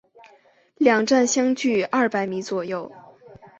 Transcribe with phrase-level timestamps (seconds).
[0.79, 2.91] 两站相距二百米左右。